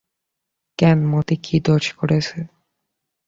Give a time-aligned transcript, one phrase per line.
[0.79, 2.37] কেন, মতি কী দোষ করেছে?